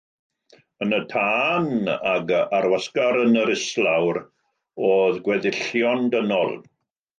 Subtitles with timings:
[0.85, 1.75] Yn y tân,
[2.13, 4.21] ac ar wasgar yn yr islawr,
[4.91, 6.59] oedd gweddillion dynol.